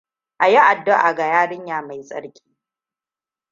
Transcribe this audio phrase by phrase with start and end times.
[0.43, 2.45] A yi addu'a ga yarinya mai tsarki.